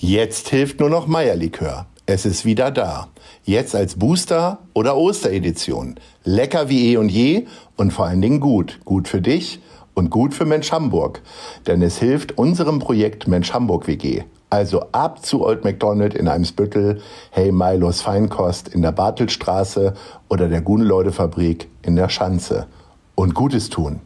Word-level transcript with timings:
Jetzt 0.00 0.50
hilft 0.50 0.78
nur 0.78 0.90
noch 0.90 1.08
Meierlikör. 1.08 1.86
Es 2.06 2.24
ist 2.24 2.44
wieder 2.44 2.70
da. 2.70 3.08
Jetzt 3.42 3.74
als 3.74 3.96
Booster 3.96 4.58
oder 4.72 4.96
Osteredition. 4.96 5.96
Lecker 6.22 6.68
wie 6.68 6.92
eh 6.92 6.98
und 6.98 7.08
je 7.08 7.46
und 7.76 7.92
vor 7.92 8.06
allen 8.06 8.22
Dingen 8.22 8.38
gut. 8.38 8.78
Gut 8.84 9.08
für 9.08 9.20
dich 9.20 9.60
und 9.94 10.10
gut 10.10 10.34
für 10.34 10.44
Mensch 10.44 10.70
Hamburg. 10.70 11.20
Denn 11.66 11.82
es 11.82 11.98
hilft 11.98 12.38
unserem 12.38 12.78
Projekt 12.78 13.26
Mensch 13.26 13.52
Hamburg 13.52 13.88
WG. 13.88 14.22
Also 14.50 14.82
ab 14.92 15.26
zu 15.26 15.44
Old 15.44 15.64
McDonald 15.64 16.14
in 16.14 16.28
Eimsbüttel, 16.28 17.00
Hey 17.32 17.50
Milos 17.50 18.00
Feinkost 18.00 18.68
in 18.68 18.82
der 18.82 18.92
Bartelstraße 18.92 19.94
oder 20.28 20.46
der 20.46 20.60
Guneleude-Fabrik 20.60 21.68
in 21.82 21.96
der 21.96 22.08
Schanze. 22.08 22.68
Und 23.16 23.34
Gutes 23.34 23.68
tun. 23.68 23.98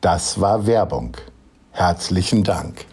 Das 0.00 0.40
war 0.40 0.66
Werbung. 0.66 1.16
Herzlichen 1.70 2.42
Dank. 2.42 2.84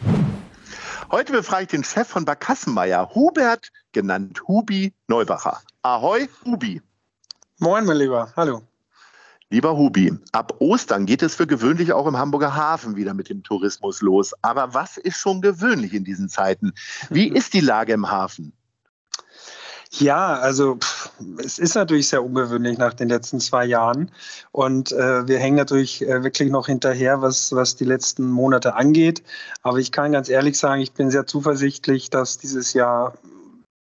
Heute 1.11 1.31
befrage 1.31 1.63
ich 1.63 1.69
den 1.69 1.83
Chef 1.83 2.07
von 2.07 2.23
Barkassenmeier, 2.23 3.15
Hubert, 3.15 3.71
genannt 3.93 4.47
Hubi 4.47 4.93
Neubacher. 5.07 5.59
Ahoi, 5.81 6.27
Hubi. 6.45 6.83
Moin, 7.57 7.83
mein 7.85 7.97
Lieber. 7.97 8.31
Hallo. 8.35 8.61
Lieber 9.49 9.75
Hubi, 9.75 10.13
ab 10.33 10.57
Ostern 10.59 11.07
geht 11.07 11.23
es 11.23 11.33
für 11.33 11.47
gewöhnlich 11.47 11.93
auch 11.93 12.05
im 12.05 12.15
Hamburger 12.15 12.55
Hafen 12.55 12.95
wieder 12.95 13.15
mit 13.15 13.27
dem 13.27 13.41
Tourismus 13.41 14.01
los. 14.01 14.35
Aber 14.43 14.75
was 14.75 14.97
ist 14.97 15.17
schon 15.17 15.41
gewöhnlich 15.41 15.95
in 15.95 16.03
diesen 16.03 16.29
Zeiten? 16.29 16.73
Wie 17.09 17.27
ist 17.35 17.55
die 17.55 17.61
Lage 17.61 17.93
im 17.93 18.11
Hafen? 18.11 18.53
Ja, 19.91 20.35
also 20.35 20.75
pff, 20.75 21.11
es 21.43 21.57
ist 21.57 21.73
natürlich 21.75 22.09
sehr 22.09 22.23
ungewöhnlich 22.23 22.77
nach 22.77 22.93
den 22.93 23.09
letzten 23.09 23.39
zwei 23.39 23.65
Jahren. 23.65 24.11
Und 24.51 24.91
äh, 24.91 25.27
wir 25.27 25.39
hängen 25.39 25.57
natürlich 25.57 26.07
äh, 26.07 26.23
wirklich 26.23 26.51
noch 26.51 26.67
hinterher, 26.67 27.21
was, 27.21 27.53
was 27.53 27.75
die 27.75 27.85
letzten 27.85 28.29
Monate 28.29 28.75
angeht. 28.75 29.23
Aber 29.63 29.79
ich 29.79 29.91
kann 29.91 30.11
ganz 30.11 30.29
ehrlich 30.29 30.59
sagen, 30.59 30.81
ich 30.81 30.93
bin 30.93 31.09
sehr 31.09 31.25
zuversichtlich, 31.25 32.11
dass 32.11 32.37
dieses 32.37 32.73
Jahr 32.73 33.15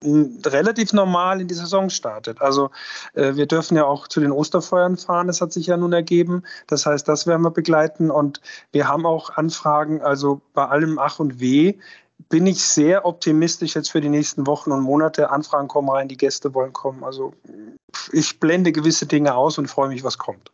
relativ 0.03 0.93
normal 0.93 1.41
in 1.41 1.47
die 1.47 1.55
Saison 1.55 1.89
startet. 1.89 2.39
Also 2.41 2.69
äh, 3.13 3.35
wir 3.35 3.47
dürfen 3.47 3.75
ja 3.75 3.85
auch 3.85 4.07
zu 4.07 4.19
den 4.19 4.31
Osterfeuern 4.31 4.95
fahren, 4.95 5.27
das 5.27 5.41
hat 5.41 5.51
sich 5.51 5.67
ja 5.67 5.75
nun 5.75 5.91
ergeben. 5.91 6.43
Das 6.67 6.85
heißt, 6.85 7.07
das 7.07 7.25
werden 7.25 7.41
wir 7.41 7.51
begleiten 7.51 8.11
und 8.11 8.39
wir 8.71 8.87
haben 8.87 9.05
auch 9.05 9.31
Anfragen, 9.31 10.01
also 10.01 10.39
bei 10.53 10.67
allem 10.67 10.99
Ach 10.99 11.19
und 11.19 11.39
Weh 11.39 11.75
bin 12.29 12.47
ich 12.47 12.63
sehr 12.63 13.05
optimistisch 13.05 13.75
jetzt 13.75 13.91
für 13.91 14.01
die 14.01 14.09
nächsten 14.09 14.47
Wochen 14.47 14.71
und 14.71 14.81
Monate. 14.81 15.29
Anfragen 15.29 15.67
kommen 15.67 15.89
rein, 15.89 16.07
die 16.07 16.17
Gäste 16.17 16.53
wollen 16.53 16.73
kommen. 16.73 17.03
Also 17.03 17.33
ich 18.11 18.39
blende 18.39 18.71
gewisse 18.71 19.05
Dinge 19.05 19.35
aus 19.35 19.57
und 19.57 19.67
freue 19.67 19.89
mich, 19.89 20.03
was 20.03 20.17
kommt. 20.17 20.51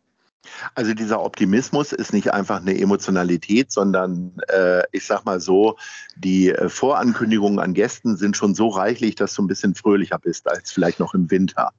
Also 0.75 0.94
dieser 0.94 1.22
Optimismus 1.22 1.94
ist 1.94 2.13
nicht 2.13 2.34
einfach 2.34 2.59
eine 2.59 2.78
Emotionalität, 2.78 3.72
sondern 3.72 4.38
äh, 4.50 4.84
ich 4.91 5.06
sag 5.07 5.25
mal 5.25 5.40
so, 5.40 5.78
die 6.16 6.50
äh, 6.50 6.69
Vorankündigungen 6.69 7.59
an 7.59 7.73
Gästen 7.73 8.18
sind 8.18 8.35
schon 8.35 8.53
so 8.53 8.68
reichlich, 8.68 9.16
dass 9.16 9.34
du 9.34 9.41
ein 9.41 9.47
bisschen 9.47 9.73
fröhlicher 9.73 10.19
bist 10.19 10.50
als 10.50 10.72
vielleicht 10.72 11.00
noch 11.00 11.13
im 11.13 11.31
Winter. 11.31 11.72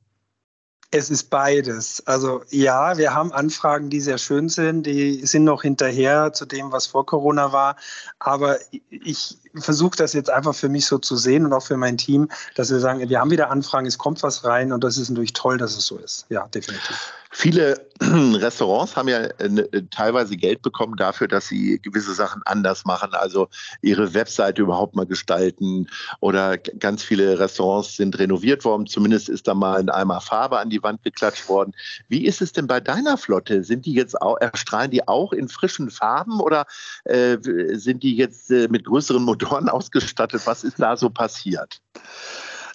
Es 0.91 1.11
ist 1.11 1.25
beides. 1.25 2.06
Also 2.06 2.43
ja, 2.50 2.97
wir 2.97 3.15
haben 3.15 3.33
Anfragen, 3.33 3.91
die 3.91 4.00
sehr 4.00 4.19
schön 4.19 4.49
sind, 4.49 4.87
die 4.87 5.27
sind 5.27 5.44
noch 5.44 5.62
hinterher 5.62 6.33
zu 6.33 6.47
dem, 6.47 6.73
was 6.73 6.87
vor 6.87 7.05
Corona 7.05 7.53
war. 7.53 7.77
Aber 8.21 8.59
ich 8.91 9.39
versuche 9.62 9.97
das 9.97 10.12
jetzt 10.12 10.31
einfach 10.31 10.54
für 10.54 10.69
mich 10.69 10.87
so 10.87 10.98
zu 10.98 11.16
sehen 11.16 11.47
und 11.47 11.53
auch 11.53 11.65
für 11.65 11.76
mein 11.76 11.97
Team, 11.97 12.28
dass 12.54 12.70
wir 12.70 12.81
sagen, 12.81 13.09
wir 13.09 13.20
haben 13.20 13.31
wieder 13.31 13.50
Anfragen, 13.50 13.87
es 13.87 13.98
kommt 13.98 14.22
was 14.22 14.44
rein 14.44 14.72
und 14.72 14.82
das 14.82 14.97
ist 14.97 15.10
natürlich 15.10 15.32
toll, 15.32 15.59
dass 15.59 15.76
es 15.76 15.87
so 15.87 15.98
ist. 15.98 16.26
Ja, 16.28 16.47
definitiv. 16.48 17.12
Viele 17.37 17.84
Restaurants 18.00 18.94
haben 18.94 19.09
ja 19.09 19.22
äh, 19.22 19.82
teilweise 19.91 20.37
Geld 20.37 20.62
bekommen 20.62 20.97
dafür, 20.97 21.26
dass 21.26 21.48
sie 21.48 21.81
gewisse 21.82 22.14
Sachen 22.14 22.43
anders 22.44 22.84
machen, 22.84 23.12
also 23.12 23.48
ihre 23.82 24.14
Webseite 24.14 24.62
überhaupt 24.62 24.94
mal 24.94 25.04
gestalten 25.04 25.88
oder 26.20 26.59
ganz 26.59 27.03
viele 27.03 27.41
Restaurants 27.41 27.97
sind 27.97 28.16
renoviert 28.20 28.64
worden. 28.64 28.87
Zumindest 28.87 29.28
ist 29.28 29.48
da 29.48 29.54
mal 29.54 29.81
ein 29.81 29.91
Eimer 29.91 30.20
Farbe 30.20 30.60
an 30.60 30.70
die 30.70 30.82
Wand 30.84 31.03
geklatscht 31.03 31.48
worden. 31.48 31.72
Wie 32.09 32.25
ist 32.25 32.41
es 32.41 32.53
denn 32.53 32.69
bei 32.69 32.78
deiner 32.78 33.19
Flotte? 33.19 33.64
Sind 33.64 33.84
die 33.84 33.94
jetzt 33.94 34.20
auch, 34.22 34.37
erstrahlen 34.41 34.93
die 34.93 35.09
auch 35.09 35.32
in 35.32 35.48
frischen 35.48 35.91
Farben 35.91 36.38
oder 36.38 36.66
äh, 37.04 37.37
sind 37.72 38.04
die 38.04 38.14
jetzt 38.14 38.53
äh, 38.53 38.69
mit 38.69 38.84
größeren 38.84 39.25
Motoren 39.25 39.44
ausgestattet? 39.69 40.43
Was 40.47 40.65
ist 40.65 40.81
da 40.81 40.97
so 40.97 41.10
passiert? 41.10 41.81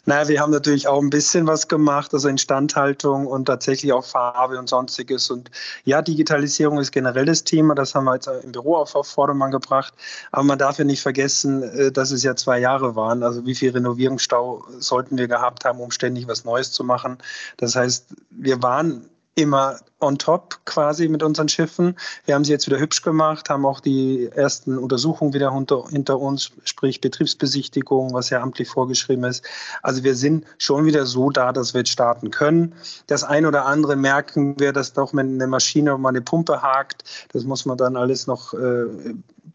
Naja, 0.05 0.27
wir 0.27 0.39
haben 0.39 0.51
natürlich 0.51 0.87
auch 0.87 1.01
ein 1.01 1.09
bisschen 1.09 1.45
was 1.45 1.67
gemacht, 1.67 2.13
also 2.13 2.29
Instandhaltung 2.29 3.27
und 3.27 3.45
tatsächlich 3.45 3.91
auch 3.93 4.05
Farbe 4.05 4.57
und 4.57 4.67
sonstiges. 4.69 5.29
Und 5.29 5.51
ja, 5.83 6.01
Digitalisierung 6.01 6.79
ist 6.79 6.91
generell 6.91 7.25
das 7.25 7.43
Thema, 7.43 7.75
das 7.75 7.93
haben 7.93 8.05
wir 8.05 8.15
jetzt 8.15 8.27
im 8.43 8.51
Büro 8.51 8.77
auf, 8.77 8.95
auf 8.95 9.07
Vordermann 9.07 9.51
gebracht. 9.51 9.93
Aber 10.31 10.43
man 10.43 10.57
darf 10.57 10.79
ja 10.79 10.85
nicht 10.85 11.01
vergessen, 11.01 11.63
äh, 11.63 11.91
dass 11.91 12.11
es 12.11 12.23
ja 12.23 12.35
zwei 12.35 12.59
Jahre 12.59 12.95
waren. 12.95 13.23
Also 13.23 13.45
wie 13.45 13.55
viel 13.55 13.71
Renovierungsstau 13.71 14.65
sollten 14.79 15.17
wir 15.17 15.27
gehabt 15.27 15.65
haben, 15.65 15.79
um 15.79 15.91
ständig 15.91 16.27
was 16.27 16.45
Neues 16.45 16.71
zu 16.71 16.83
machen. 16.83 17.17
Das 17.57 17.75
heißt, 17.75 18.07
wir 18.31 18.63
waren 18.63 19.09
immer 19.41 19.79
on 19.99 20.17
top 20.17 20.59
quasi 20.65 21.07
mit 21.07 21.23
unseren 21.23 21.49
Schiffen. 21.49 21.95
Wir 22.25 22.35
haben 22.35 22.45
sie 22.45 22.51
jetzt 22.51 22.67
wieder 22.67 22.79
hübsch 22.79 23.01
gemacht, 23.01 23.49
haben 23.49 23.65
auch 23.65 23.79
die 23.79 24.29
ersten 24.33 24.77
Untersuchungen 24.77 25.33
wieder 25.33 25.53
hinter, 25.53 25.85
hinter 25.89 26.19
uns, 26.19 26.51
sprich 26.63 27.01
Betriebsbesichtigung, 27.01 28.13
was 28.13 28.29
ja 28.29 28.41
amtlich 28.41 28.69
vorgeschrieben 28.69 29.25
ist. 29.25 29.43
Also 29.81 30.03
wir 30.03 30.15
sind 30.15 30.45
schon 30.57 30.85
wieder 30.85 31.05
so 31.05 31.29
da, 31.29 31.51
dass 31.51 31.73
wir 31.73 31.79
jetzt 31.79 31.91
starten 31.91 32.31
können. 32.31 32.73
Das 33.07 33.23
ein 33.23 33.45
oder 33.45 33.65
andere 33.65 33.95
merken 33.95 34.59
wir, 34.59 34.73
dass 34.73 34.93
doch 34.93 35.13
mit 35.13 35.25
einer 35.25 35.47
Maschine 35.47 35.97
mal 35.97 36.09
eine 36.09 36.21
Pumpe 36.21 36.61
hakt. 36.61 37.03
Das 37.33 37.43
muss 37.43 37.65
man 37.65 37.77
dann 37.77 37.95
alles 37.95 38.27
noch 38.27 38.53
äh, 38.53 38.85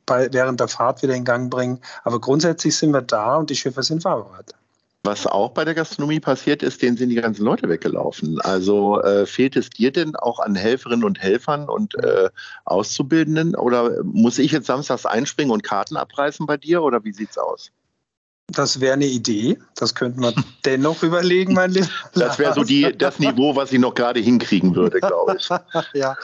bei, 0.06 0.28
während 0.32 0.60
der 0.60 0.68
Fahrt 0.68 1.02
wieder 1.02 1.14
in 1.14 1.24
Gang 1.24 1.50
bringen. 1.50 1.80
Aber 2.02 2.20
grundsätzlich 2.20 2.76
sind 2.76 2.92
wir 2.92 3.02
da 3.02 3.36
und 3.36 3.50
die 3.50 3.56
Schiffe 3.56 3.82
sind 3.82 4.02
fahrbereit. 4.02 4.54
Was 5.06 5.26
auch 5.26 5.50
bei 5.50 5.66
der 5.66 5.74
Gastronomie 5.74 6.18
passiert 6.18 6.62
ist, 6.62 6.80
denen 6.80 6.96
sind 6.96 7.10
die 7.10 7.16
ganzen 7.16 7.44
Leute 7.44 7.68
weggelaufen. 7.68 8.40
Also 8.40 9.02
äh, 9.02 9.26
fehlt 9.26 9.54
es 9.54 9.68
dir 9.68 9.92
denn 9.92 10.16
auch 10.16 10.38
an 10.38 10.54
Helferinnen 10.54 11.04
und 11.04 11.20
Helfern 11.20 11.68
und 11.68 11.94
äh, 11.96 12.30
Auszubildenden? 12.64 13.54
Oder 13.54 14.02
muss 14.02 14.38
ich 14.38 14.52
jetzt 14.52 14.66
samstags 14.66 15.04
einspringen 15.04 15.52
und 15.52 15.62
Karten 15.62 15.98
abreißen 15.98 16.46
bei 16.46 16.56
dir? 16.56 16.82
Oder 16.82 17.04
wie 17.04 17.12
sieht's 17.12 17.36
aus? 17.36 17.70
Das 18.48 18.78
wäre 18.78 18.92
eine 18.92 19.06
Idee. 19.06 19.58
Das 19.74 19.94
könnte 19.94 20.20
man 20.20 20.34
dennoch 20.66 21.02
überlegen, 21.02 21.54
mein 21.54 21.70
Lieber. 21.70 21.88
Das 22.12 22.38
wäre 22.38 22.52
so 22.52 22.62
die, 22.62 22.94
das 22.96 23.18
Niveau, 23.18 23.56
was 23.56 23.72
ich 23.72 23.78
noch 23.78 23.94
gerade 23.94 24.20
hinkriegen 24.20 24.74
würde, 24.76 25.00
glaube 25.00 25.36
ich. 25.38 25.48
ja. 25.94 26.14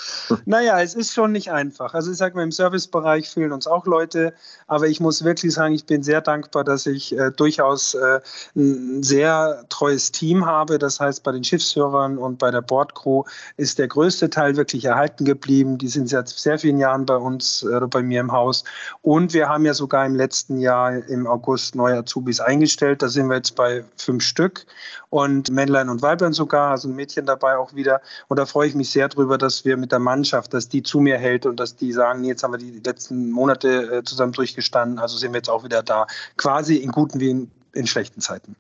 Naja, 0.45 0.81
es 0.83 0.95
ist 0.95 1.15
schon 1.15 1.33
nicht 1.33 1.51
einfach. 1.51 1.95
Also 1.95 2.11
ich 2.11 2.19
sage 2.19 2.37
mal, 2.37 2.43
im 2.43 2.53
Servicebereich 2.53 3.29
fehlen 3.29 3.53
uns 3.53 3.67
auch 3.67 3.87
Leute, 3.87 4.35
aber 4.67 4.87
ich 4.87 5.01
muss 5.01 5.25
wirklich 5.25 5.55
sagen, 5.55 5.72
ich 5.75 5.87
bin 5.87 6.03
sehr 6.03 6.21
dankbar, 6.21 6.63
dass 6.63 6.84
ich 6.84 7.17
äh, 7.17 7.31
durchaus 7.31 7.95
äh, 7.95 8.21
ein 8.55 9.03
sehr 9.03 9.65
treues 9.71 10.13
Team 10.13 10.45
habe. 10.45 10.78
Das 10.78 11.01
heißt, 11.01 11.23
bei 11.23 11.33
den 11.33 11.43
Schiffsführern 11.43 12.19
und 12.19 12.39
bei 12.39 12.51
der 12.51 12.61
Bordcrew 12.61 13.25
ist 13.57 13.78
der 13.78 13.89
größte 13.89 14.28
Teil 14.28 14.57
wirklich 14.57 14.84
erhalten 14.84 15.25
geblieben. 15.25 15.78
Die 15.78 15.89
sind 15.89 16.11
seit 16.11 16.28
sehr 16.28 16.59
vielen 16.59 16.78
Jahren 16.78 17.07
bei 17.07 17.16
uns 17.16 17.65
oder 17.65 17.87
äh, 17.87 17.89
bei 17.89 18.03
mir 18.03 18.21
im 18.21 18.31
Haus. 18.31 18.63
Und 19.01 19.33
wir 19.33 19.49
haben 19.49 19.65
ja 19.65 19.73
sogar 19.73 20.05
im 20.05 20.15
letzten 20.15 20.59
Jahr 20.59 20.97
im 21.09 21.27
August 21.27 21.75
neue 21.75 21.97
Azubis 22.10 22.41
eingestellt. 22.41 23.03
Da 23.03 23.09
sind 23.09 23.28
wir 23.28 23.36
jetzt 23.36 23.54
bei 23.54 23.84
fünf 23.97 24.24
Stück 24.24 24.66
und 25.10 25.51
Männlein 25.51 25.89
und 25.89 26.03
Weiblein 26.03 26.33
sogar, 26.33 26.72
also 26.72 26.89
ein 26.89 26.97
Mädchen 26.97 27.27
dabei 27.27 27.57
auch 27.57 27.74
wieder. 27.74 28.01
Und 28.28 28.39
da 28.39 28.47
freue 28.47 28.68
ich 28.68 28.74
mich 28.74 28.91
sehr 28.91 29.09
drüber, 29.09 29.39
dass 29.39 29.65
wir 29.65 29.77
mit 29.77 29.92
der 29.92 30.01
Mannschaft, 30.01 30.53
dass 30.53 30.68
die 30.68 30.83
zu 30.83 31.01
mir 31.01 31.18
hält 31.18 31.47
und 31.47 31.60
dass 31.60 31.77
die 31.77 31.92
sagen, 31.92 32.24
jetzt 32.24 32.42
haben 32.42 32.53
wir 32.53 32.59
die 32.59 32.80
letzten 32.84 33.30
Monate 33.30 33.98
äh, 33.98 34.04
zusammen 34.04 34.33
durchgestanden, 34.33 34.98
also 34.98 35.16
sind 35.16 35.33
wir 35.33 35.39
jetzt 35.39 35.51
auch 35.51 35.65
wieder 35.65 35.83
da. 35.83 36.07
Quasi 36.36 36.77
in 36.77 36.91
guten 36.91 37.21
wie 37.21 37.30
in, 37.30 37.51
in 37.72 37.86
schlechten 37.86 38.21
Zeiten. 38.21 38.56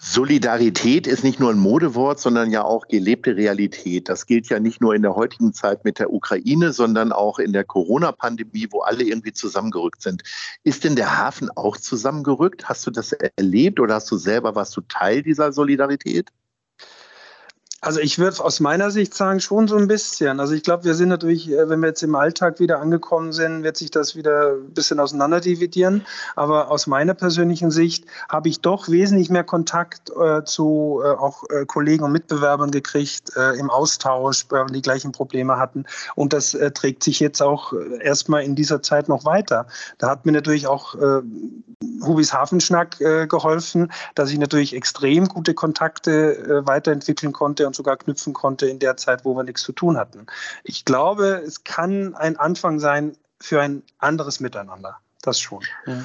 Solidarität 0.00 1.08
ist 1.08 1.24
nicht 1.24 1.40
nur 1.40 1.50
ein 1.50 1.58
Modewort, 1.58 2.20
sondern 2.20 2.52
ja 2.52 2.62
auch 2.62 2.86
gelebte 2.86 3.34
Realität. 3.34 4.08
Das 4.08 4.26
gilt 4.26 4.48
ja 4.48 4.60
nicht 4.60 4.80
nur 4.80 4.94
in 4.94 5.02
der 5.02 5.16
heutigen 5.16 5.52
Zeit 5.52 5.84
mit 5.84 5.98
der 5.98 6.12
Ukraine, 6.12 6.72
sondern 6.72 7.10
auch 7.10 7.40
in 7.40 7.52
der 7.52 7.64
Corona-Pandemie, 7.64 8.68
wo 8.70 8.82
alle 8.82 9.02
irgendwie 9.02 9.32
zusammengerückt 9.32 10.00
sind. 10.00 10.22
Ist 10.62 10.84
denn 10.84 10.94
der 10.94 11.18
Hafen 11.18 11.50
auch 11.56 11.76
zusammengerückt? 11.76 12.68
Hast 12.68 12.86
du 12.86 12.92
das 12.92 13.10
erlebt 13.10 13.80
oder 13.80 13.96
hast 13.96 14.08
du 14.12 14.16
selber, 14.16 14.54
warst 14.54 14.76
du 14.76 14.82
Teil 14.82 15.24
dieser 15.24 15.52
Solidarität? 15.52 16.30
Also 17.80 18.00
ich 18.00 18.18
würde 18.18 18.42
aus 18.44 18.58
meiner 18.58 18.90
Sicht 18.90 19.14
sagen, 19.14 19.38
schon 19.38 19.68
so 19.68 19.76
ein 19.76 19.86
bisschen. 19.86 20.40
Also 20.40 20.52
ich 20.54 20.64
glaube, 20.64 20.82
wir 20.82 20.94
sind 20.94 21.10
natürlich, 21.10 21.48
äh, 21.48 21.68
wenn 21.68 21.78
wir 21.78 21.88
jetzt 21.88 22.02
im 22.02 22.16
Alltag 22.16 22.58
wieder 22.58 22.80
angekommen 22.80 23.32
sind, 23.32 23.62
wird 23.62 23.76
sich 23.76 23.92
das 23.92 24.16
wieder 24.16 24.54
ein 24.54 24.74
bisschen 24.74 24.98
auseinanderdividieren. 24.98 26.04
Aber 26.34 26.72
aus 26.72 26.88
meiner 26.88 27.14
persönlichen 27.14 27.70
Sicht 27.70 28.04
habe 28.28 28.48
ich 28.48 28.60
doch 28.60 28.88
wesentlich 28.88 29.30
mehr 29.30 29.44
Kontakt 29.44 30.10
äh, 30.10 30.42
zu 30.44 31.00
äh, 31.04 31.08
auch 31.08 31.44
äh, 31.50 31.66
Kollegen 31.66 32.02
und 32.02 32.10
Mitbewerbern 32.10 32.72
gekriegt 32.72 33.36
äh, 33.36 33.56
im 33.56 33.70
Austausch, 33.70 34.46
weil 34.48 34.66
wir 34.66 34.72
die 34.72 34.82
gleichen 34.82 35.12
Probleme 35.12 35.56
hatten. 35.56 35.84
Und 36.16 36.32
das 36.32 36.54
äh, 36.54 36.72
trägt 36.72 37.04
sich 37.04 37.20
jetzt 37.20 37.40
auch 37.40 37.72
erstmal 38.00 38.42
in 38.42 38.56
dieser 38.56 38.82
Zeit 38.82 39.08
noch 39.08 39.24
weiter. 39.24 39.68
Da 39.98 40.10
hat 40.10 40.26
mir 40.26 40.32
natürlich 40.32 40.66
auch 40.66 40.96
Hubis 42.02 42.32
Hafenschnack 42.32 42.98
geholfen, 43.28 43.92
dass 44.14 44.30
ich 44.30 44.38
natürlich 44.38 44.74
extrem 44.74 45.28
gute 45.28 45.54
Kontakte 45.54 46.62
weiterentwickeln 46.64 47.32
konnte 47.32 47.67
und 47.68 47.76
sogar 47.76 47.96
knüpfen 47.96 48.32
konnte 48.32 48.66
in 48.66 48.80
der 48.80 48.96
Zeit, 48.96 49.24
wo 49.24 49.34
wir 49.36 49.44
nichts 49.44 49.62
zu 49.62 49.72
tun 49.72 49.96
hatten. 49.96 50.26
Ich 50.64 50.84
glaube, 50.84 51.42
es 51.46 51.62
kann 51.62 52.14
ein 52.14 52.36
Anfang 52.36 52.80
sein 52.80 53.16
für 53.40 53.62
ein 53.62 53.84
anderes 53.98 54.40
Miteinander. 54.40 54.96
Das 55.22 55.38
schon. 55.38 55.62
Ja. 55.86 56.04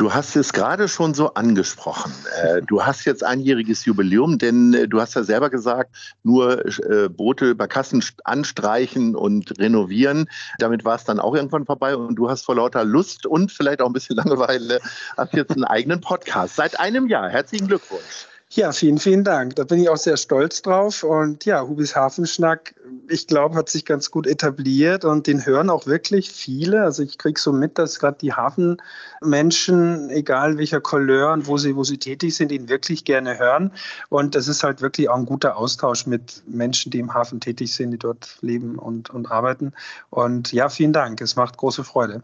Du 0.00 0.14
hast 0.14 0.34
es 0.34 0.54
gerade 0.54 0.88
schon 0.88 1.12
so 1.12 1.34
angesprochen. 1.34 2.14
Äh, 2.42 2.62
du 2.62 2.82
hast 2.82 3.04
jetzt 3.04 3.22
einjähriges 3.22 3.84
Jubiläum, 3.84 4.38
denn 4.38 4.72
äh, 4.72 4.88
du 4.88 4.98
hast 4.98 5.14
ja 5.14 5.22
selber 5.24 5.50
gesagt, 5.50 5.94
nur 6.22 6.64
äh, 6.64 7.10
Boote, 7.10 7.54
Barkassen 7.54 8.02
anstreichen 8.24 9.14
und 9.14 9.58
renovieren. 9.58 10.30
Damit 10.58 10.86
war 10.86 10.94
es 10.94 11.04
dann 11.04 11.20
auch 11.20 11.34
irgendwann 11.34 11.66
vorbei 11.66 11.94
und 11.96 12.14
du 12.16 12.30
hast 12.30 12.46
vor 12.46 12.54
lauter 12.54 12.82
Lust 12.82 13.26
und 13.26 13.52
vielleicht 13.52 13.82
auch 13.82 13.88
ein 13.88 13.92
bisschen 13.92 14.16
Langeweile 14.16 14.80
hast 15.18 15.34
jetzt 15.34 15.50
einen 15.50 15.64
eigenen 15.64 16.00
Podcast. 16.00 16.56
Seit 16.56 16.80
einem 16.80 17.06
Jahr. 17.06 17.28
Herzlichen 17.28 17.66
Glückwunsch. 17.66 18.26
Ja, 18.52 18.72
vielen, 18.72 18.98
vielen 18.98 19.22
Dank. 19.22 19.54
Da 19.54 19.62
bin 19.62 19.78
ich 19.78 19.88
auch 19.88 19.96
sehr 19.96 20.16
stolz 20.16 20.60
drauf. 20.60 21.04
Und 21.04 21.44
ja, 21.44 21.62
Hubis 21.62 21.94
Hafenschnack, 21.94 22.74
ich 23.08 23.28
glaube, 23.28 23.54
hat 23.54 23.68
sich 23.68 23.84
ganz 23.84 24.10
gut 24.10 24.26
etabliert 24.26 25.04
und 25.04 25.28
den 25.28 25.46
hören 25.46 25.70
auch 25.70 25.86
wirklich 25.86 26.32
viele. 26.32 26.82
Also 26.82 27.04
ich 27.04 27.16
kriege 27.16 27.38
so 27.38 27.52
mit, 27.52 27.78
dass 27.78 28.00
gerade 28.00 28.18
die 28.20 28.32
Hafenmenschen, 28.32 30.10
egal 30.10 30.58
welcher 30.58 30.80
Couleur 30.80 31.32
und 31.32 31.46
wo 31.46 31.58
sie, 31.58 31.76
wo 31.76 31.84
sie 31.84 31.98
tätig 31.98 32.34
sind, 32.34 32.50
ihn 32.50 32.68
wirklich 32.68 33.04
gerne 33.04 33.38
hören. 33.38 33.72
Und 34.08 34.34
das 34.34 34.48
ist 34.48 34.64
halt 34.64 34.80
wirklich 34.80 35.08
auch 35.08 35.16
ein 35.16 35.26
guter 35.26 35.56
Austausch 35.56 36.06
mit 36.06 36.42
Menschen, 36.48 36.90
die 36.90 36.98
im 36.98 37.14
Hafen 37.14 37.38
tätig 37.38 37.72
sind, 37.72 37.92
die 37.92 37.98
dort 37.98 38.36
leben 38.40 38.80
und, 38.80 39.10
und 39.10 39.30
arbeiten. 39.30 39.72
Und 40.10 40.52
ja, 40.52 40.68
vielen 40.68 40.92
Dank. 40.92 41.20
Es 41.20 41.36
macht 41.36 41.56
große 41.56 41.84
Freude. 41.84 42.20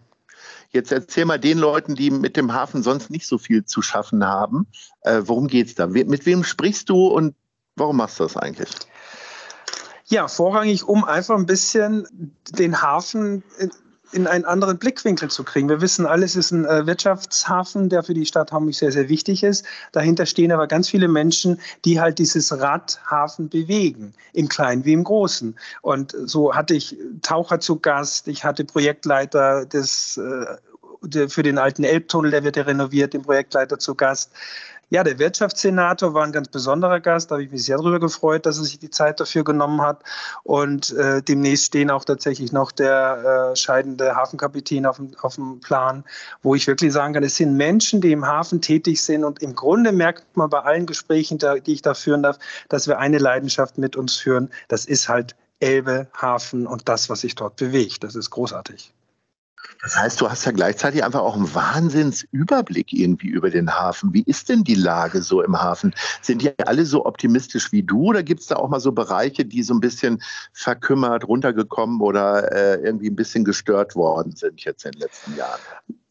Jetzt 0.71 0.93
erzähl 0.93 1.25
mal 1.25 1.39
den 1.39 1.59
Leuten, 1.59 1.95
die 1.95 2.11
mit 2.11 2.37
dem 2.37 2.53
Hafen 2.53 2.83
sonst 2.83 3.11
nicht 3.11 3.27
so 3.27 3.39
viel 3.39 3.65
zu 3.65 3.83
schaffen 3.83 4.25
haben, 4.25 4.67
äh, 5.03 5.23
worum 5.25 5.49
es 5.49 5.75
da? 5.75 5.87
Mit 5.87 6.27
wem 6.27 6.45
sprichst 6.45 6.89
du 6.89 7.07
und 7.07 7.35
warum 7.77 7.97
machst 7.97 8.21
du 8.21 8.25
das 8.25 8.37
eigentlich? 8.37 8.71
Ja, 10.07 10.29
vorrangig, 10.29 10.85
um 10.85 11.05
einfach 11.05 11.37
ein 11.37 11.47
bisschen 11.47 12.07
den 12.51 12.81
Hafen 12.81 13.43
in 14.13 14.27
einen 14.27 14.45
anderen 14.45 14.79
Blickwinkel 14.79 15.31
zu 15.31 15.45
kriegen. 15.45 15.69
Wir 15.69 15.81
wissen 15.81 16.07
alles 16.07 16.37
ist 16.37 16.51
ein 16.51 16.65
äh, 16.65 16.87
Wirtschaftshafen, 16.87 17.89
der 17.89 18.03
für 18.03 18.15
die 18.15 18.27
Stadt 18.27 18.53
Hamburg 18.53 18.75
sehr, 18.75 18.93
sehr 18.93 19.09
wichtig 19.09 19.43
ist. 19.43 19.65
Dahinter 19.93 20.27
stehen 20.27 20.53
aber 20.53 20.67
ganz 20.67 20.89
viele 20.89 21.09
Menschen, 21.09 21.61
die 21.85 22.01
halt 22.01 22.19
dieses 22.19 22.59
Radhafen 22.59 23.49
bewegen, 23.49 24.13
im 24.33 24.49
Kleinen 24.49 24.85
wie 24.85 24.93
im 24.93 25.05
Großen. 25.05 25.57
Und 25.83 26.15
so 26.25 26.55
hatte 26.55 26.75
ich 26.75 26.97
Taucher 27.23 27.61
zu 27.61 27.79
Gast, 27.81 28.29
ich 28.29 28.45
hatte 28.45 28.65
Projektleiter 28.65 29.67
des 29.67 30.17
äh, 30.19 30.57
für 31.29 31.43
den 31.43 31.59
alten 31.59 31.85
Elbtunnel, 31.85 32.31
der 32.31 32.43
wird 32.43 32.57
ja 32.57 32.65
renoviert, 32.65 33.15
den 33.15 33.23
Projektleiter 33.23 33.79
zu 33.79 33.95
Gast. 33.95 34.33
Ja, 34.89 35.03
der 35.03 35.19
Wirtschaftssenator 35.19 36.15
war 36.15 36.23
ein 36.23 36.31
ganz 36.31 36.47
besonderer 36.47 37.01
Gast. 37.01 37.31
Da 37.31 37.35
habe 37.35 37.43
ich 37.43 37.51
mich 37.51 37.65
sehr 37.65 37.77
darüber 37.77 37.99
gefreut, 37.99 38.47
dass 38.47 38.59
er 38.59 38.65
sich 38.65 38.79
die 38.79 38.89
Zeit 38.91 39.19
dafür 39.19 39.43
genommen 39.43 39.83
hat. 39.83 40.05
Und 40.45 40.93
äh, 40.93 41.23
demnächst 41.23 41.67
stehen 41.67 41.91
auch 41.91 42.05
tatsächlich 42.05 42.53
noch 42.53 42.71
der 42.71 43.51
äh, 43.53 43.57
scheidende 43.57 44.15
Hafenkapitän 44.15 44.87
auf 44.87 44.99
dem, 44.99 45.11
auf 45.21 45.35
dem 45.35 45.59
Plan, 45.59 46.05
wo 46.43 46.55
ich 46.55 46.69
wirklich 46.69 46.93
sagen 46.93 47.15
kann, 47.15 47.25
es 47.25 47.35
sind 47.35 47.57
Menschen, 47.57 48.01
die 48.01 48.13
im 48.13 48.27
Hafen 48.27 48.61
tätig 48.61 49.03
sind. 49.03 49.25
Und 49.25 49.43
im 49.43 49.57
Grunde 49.57 49.91
merkt 49.91 50.37
man 50.37 50.51
bei 50.51 50.61
allen 50.61 50.87
Gesprächen, 50.87 51.39
die 51.39 51.73
ich 51.73 51.83
da 51.83 51.95
führen 51.95 52.23
darf, 52.23 52.39
dass 52.69 52.87
wir 52.87 52.99
eine 52.99 53.19
Leidenschaft 53.19 53.79
mit 53.79 53.97
uns 53.97 54.15
führen. 54.15 54.51
Das 54.69 54.85
ist 54.85 55.09
halt 55.09 55.35
Elbe, 55.59 56.07
Hafen 56.15 56.69
und 56.69 56.89
das, 56.89 57.11
was 57.11 57.23
sich 57.23 57.35
dort 57.35 57.57
bewegt. 57.57 58.05
Das 58.05 58.15
ist 58.15 58.31
großartig. 58.31 58.93
Das 59.83 59.97
heißt, 59.97 60.21
du 60.21 60.31
hast 60.31 60.45
ja 60.45 60.53
gleichzeitig 60.53 61.05
einfach 61.05 61.21
auch 61.21 61.37
einen 61.37 61.55
Wahnsinnsüberblick 61.55 62.93
irgendwie 62.93 63.29
über 63.29 63.51
den 63.51 63.75
Hafen. 63.75 64.13
Wie 64.13 64.23
ist 64.23 64.49
denn 64.49 64.65
die 64.65 64.75
Lage 64.75 65.23
so 65.23 65.43
im 65.43 65.61
Hafen? 65.61 65.95
Sind 66.23 66.43
die 66.43 66.59
alle 66.67 66.85
so 66.87 67.05
optimistisch 67.05 67.73
wie 67.73 67.83
du 67.83 68.07
oder 68.07 68.23
gibt 68.23 68.41
es 68.41 68.47
da 68.47 68.57
auch 68.57 68.69
mal 68.69 68.81
so 68.81 68.93
Bereiche, 68.93 69.45
die 69.45 69.63
so 69.63 69.75
ein 69.75 69.81
bisschen 69.81 70.23
verkümmert, 70.53 71.27
runtergekommen 71.29 72.01
oder 72.01 72.53
äh, 72.53 72.81
irgendwie 72.83 73.11
ein 73.11 73.17
bisschen 73.17 73.45
gestört 73.45 73.95
worden 73.95 74.35
sind 74.35 74.65
jetzt 74.65 74.85
in 74.85 74.93
den 74.93 75.01
letzten 75.01 75.37
Jahren? 75.37 75.61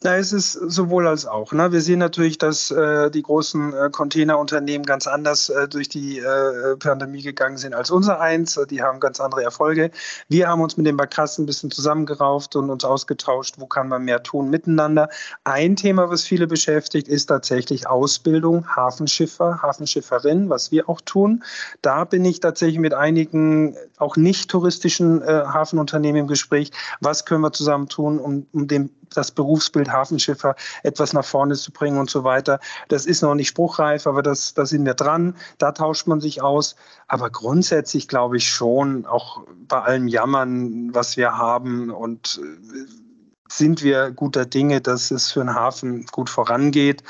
Na, 0.06 0.18
es 0.18 0.30
sowohl 0.54 1.07
als 1.07 1.25
auch. 1.25 1.52
Ne? 1.52 1.72
Wir 1.72 1.81
sehen 1.81 1.98
natürlich, 1.98 2.38
dass 2.38 2.69
äh, 2.69 3.10
die 3.10 3.24
großen 3.24 3.74
äh, 3.74 3.90
Containerunternehmen 3.92 4.86
ganz 4.86 5.07
anders 5.07 5.50
äh, 5.50 5.68
durch 5.68 5.90
die 5.90 6.19
äh, 6.19 6.75
Pandemie 6.78 7.24
gegangen 7.24 7.57
sind 7.57 7.74
als 7.74 7.90
unser 7.90 8.22
eins. 8.22 8.60
Die 8.69 8.84
haben 8.84 9.00
ganz 9.00 9.19
andere 9.19 9.42
Erfolge. 9.42 9.90
Wir 10.30 10.48
haben 10.48 10.62
uns 10.62 10.78
mit 10.78 10.86
den 10.86 10.96
Barkassen 10.96 11.42
ein 11.42 11.46
bisschen 11.48 11.72
zusammengerauft 11.72 12.56
und 12.56 12.69
uns 12.69 12.86
ausgetauscht, 12.86 13.56
wo 13.57 13.66
kann 13.66 13.88
man 13.88 14.04
mehr 14.04 14.22
tun 14.22 14.52
miteinander. 14.52 15.10
Ein 15.44 15.75
Thema, 15.75 16.08
was 16.08 16.22
viele 16.22 16.46
beschäftigt, 16.46 17.08
ist 17.08 17.25
tatsächlich 17.25 17.88
Ausbildung, 17.88 18.68
Hafenschiffer, 18.75 19.63
Hafenschifferin, 19.63 20.51
was 20.51 20.72
wir 20.72 20.88
auch 20.88 21.01
tun. 21.01 21.44
Da 21.81 22.04
bin 22.04 22.24
ich 22.25 22.42
tatsächlich 22.42 22.78
mit 22.78 22.94
einigen 22.94 23.75
auch 23.98 24.18
nicht 24.18 24.51
touristischen 24.51 25.24
äh, 25.24 25.25
Hafenunternehmen 25.25 26.22
im 26.22 26.28
Gespräch. 26.28 26.69
Was 27.01 27.25
können 27.25 27.42
wir 27.42 27.54
zusammen 27.54 27.90
tun, 27.90 28.19
um, 28.19 28.46
um 28.54 28.68
dem 28.68 28.92
das 29.13 29.31
Berufsbild 29.31 29.92
Hafenschiffer 29.92 30.56
etwas 30.84 31.13
nach 31.13 31.25
vorne 31.25 31.56
zu 31.56 31.72
bringen 31.72 31.98
und 31.98 32.10
so 32.10 32.24
weiter. 32.24 32.60
Das 32.88 33.06
ist 33.06 33.22
noch 33.22 33.36
nicht 33.36 33.50
spruchreif, 33.50 34.07
aber 34.07 34.22
das, 34.22 34.54
da 34.54 34.66
sind 34.66 34.86
wir 34.86 34.94
dran. 34.94 35.36
Da 35.57 35.72
tauscht 35.72 36.07
man 36.07 36.22
sich 36.22 36.42
aus. 36.42 36.75
Aber 37.07 37.30
grundsätzlich 37.30 38.07
glaube 38.07 38.38
ich 38.38 38.50
schon, 38.50 39.06
auch 39.06 39.44
bei 39.68 39.81
allem 39.81 40.07
Jammern, 40.07 40.94
was 40.94 41.18
wir 41.18 41.38
haben 41.38 41.90
und 41.90 42.42
äh, 42.44 43.06
sind 43.48 43.84
wir 43.84 44.12
guter 44.12 44.46
Dinge, 44.46 44.81
dass 44.81 45.12
es 45.12 45.31
für 45.31 45.39
den 45.39 45.53
Hafen 45.53 46.06
gut 46.08 46.30
vorangeht. 46.30 47.03